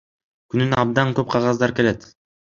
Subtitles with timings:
[0.53, 2.11] Күнүнө абдан көп кагаздар келет.